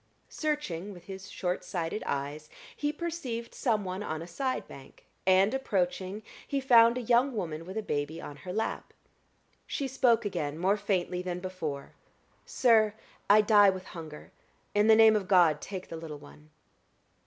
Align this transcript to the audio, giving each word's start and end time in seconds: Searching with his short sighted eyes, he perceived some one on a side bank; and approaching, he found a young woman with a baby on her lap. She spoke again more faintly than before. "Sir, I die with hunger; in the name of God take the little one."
Searching 0.29 0.93
with 0.93 1.03
his 1.03 1.29
short 1.29 1.63
sighted 1.63 2.01
eyes, 2.07 2.49
he 2.75 2.91
perceived 2.91 3.53
some 3.53 3.85
one 3.85 4.01
on 4.01 4.23
a 4.23 4.27
side 4.27 4.67
bank; 4.67 5.05
and 5.27 5.53
approaching, 5.53 6.23
he 6.47 6.59
found 6.59 6.97
a 6.97 7.03
young 7.03 7.35
woman 7.35 7.65
with 7.67 7.77
a 7.77 7.83
baby 7.83 8.19
on 8.19 8.37
her 8.37 8.51
lap. 8.51 8.95
She 9.67 9.87
spoke 9.87 10.25
again 10.25 10.57
more 10.57 10.75
faintly 10.75 11.21
than 11.21 11.39
before. 11.39 11.93
"Sir, 12.47 12.95
I 13.29 13.41
die 13.41 13.69
with 13.69 13.85
hunger; 13.93 14.31
in 14.73 14.87
the 14.87 14.95
name 14.95 15.15
of 15.15 15.27
God 15.27 15.61
take 15.61 15.89
the 15.89 15.97
little 15.97 16.17
one." 16.17 16.49